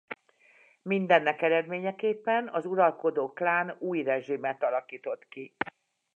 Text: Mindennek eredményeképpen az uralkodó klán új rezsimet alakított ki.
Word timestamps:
Mindennek 0.81 1.41
eredményeképpen 1.41 2.49
az 2.49 2.65
uralkodó 2.65 3.33
klán 3.33 3.75
új 3.79 4.03
rezsimet 4.03 4.63
alakított 4.63 5.27
ki. 5.27 5.55